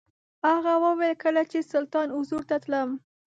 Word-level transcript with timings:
هغه 0.47 0.73
وویل 0.85 1.15
کله 1.23 1.41
چې 1.51 1.59
سلطان 1.73 2.07
حضور 2.17 2.41
ته 2.49 2.55
تللم. 2.63 2.89